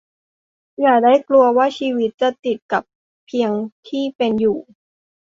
[0.81, 2.83] อย่าได้กลัวว่าชีวิตจะติดกับ
[3.27, 3.51] เพียง
[3.87, 4.57] ที่เป็นอยู่